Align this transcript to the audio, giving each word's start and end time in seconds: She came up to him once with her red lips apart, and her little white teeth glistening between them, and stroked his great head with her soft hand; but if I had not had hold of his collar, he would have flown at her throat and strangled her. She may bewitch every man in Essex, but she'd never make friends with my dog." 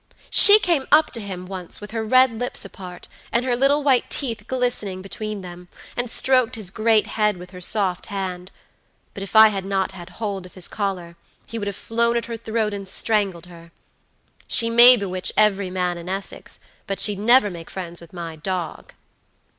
She 0.31 0.57
came 0.57 0.87
up 0.91 1.11
to 1.11 1.21
him 1.21 1.45
once 1.45 1.79
with 1.79 1.91
her 1.91 2.03
red 2.03 2.39
lips 2.39 2.65
apart, 2.65 3.07
and 3.31 3.45
her 3.45 3.55
little 3.55 3.83
white 3.83 4.09
teeth 4.09 4.47
glistening 4.47 5.03
between 5.03 5.41
them, 5.41 5.67
and 5.95 6.09
stroked 6.09 6.55
his 6.55 6.71
great 6.71 7.05
head 7.05 7.37
with 7.37 7.51
her 7.51 7.61
soft 7.61 8.07
hand; 8.07 8.49
but 9.13 9.21
if 9.21 9.35
I 9.35 9.49
had 9.49 9.63
not 9.63 9.91
had 9.91 10.09
hold 10.17 10.47
of 10.47 10.55
his 10.55 10.67
collar, 10.67 11.17
he 11.45 11.59
would 11.59 11.67
have 11.67 11.75
flown 11.75 12.17
at 12.17 12.25
her 12.25 12.35
throat 12.35 12.73
and 12.73 12.87
strangled 12.87 13.45
her. 13.45 13.71
She 14.47 14.71
may 14.71 14.95
bewitch 14.97 15.31
every 15.37 15.69
man 15.69 15.99
in 15.99 16.09
Essex, 16.09 16.59
but 16.87 16.99
she'd 16.99 17.19
never 17.19 17.51
make 17.51 17.69
friends 17.69 18.01
with 18.01 18.11
my 18.11 18.37
dog." 18.37 18.93